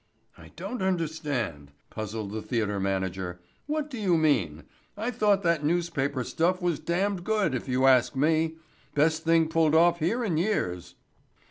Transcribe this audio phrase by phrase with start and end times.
[0.35, 3.39] "I don't understand," puzzled the theatre manager.
[3.67, 4.63] "What do you mean?
[4.97, 8.55] I thought that newspaper stuff was damned good, if you ask me.
[8.95, 10.95] Best thing pulled off here in years."